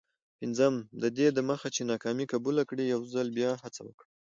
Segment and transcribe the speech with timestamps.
[0.39, 0.73] پنځم:
[1.03, 4.09] ددې دمخه چي ناکامي قبوله کړې، یوځل بیا هڅه وکړه.